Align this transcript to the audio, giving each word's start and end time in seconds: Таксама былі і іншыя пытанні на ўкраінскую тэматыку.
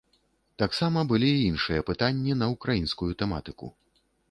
Таксама 0.61 1.03
былі 1.11 1.29
і 1.33 1.43
іншыя 1.51 1.85
пытанні 1.91 2.39
на 2.41 2.49
ўкраінскую 2.55 3.11
тэматыку. 3.23 3.73